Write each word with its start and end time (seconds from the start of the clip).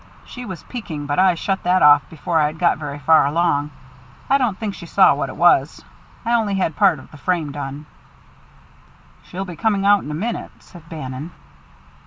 "She 0.25 0.45
was 0.45 0.63
peeking, 0.63 1.05
but 1.05 1.19
I 1.19 1.35
shut 1.35 1.61
that 1.61 1.83
off 1.83 2.01
before 2.09 2.39
I'd 2.41 2.57
got 2.57 2.79
very 2.79 2.97
far 2.97 3.27
along. 3.27 3.69
I 4.31 4.39
don't 4.39 4.57
think 4.57 4.73
she 4.73 4.87
saw 4.87 5.13
what 5.13 5.29
it 5.29 5.35
was. 5.35 5.85
I 6.25 6.33
only 6.33 6.55
had 6.55 6.75
part 6.75 6.97
of 6.97 7.11
the 7.11 7.17
frame 7.17 7.51
done." 7.51 7.85
"She'll 9.21 9.45
be 9.45 9.55
coming 9.55 9.85
out 9.85 10.03
in 10.03 10.09
a 10.09 10.15
minute," 10.15 10.53
said 10.57 10.89
Bannon. 10.89 11.29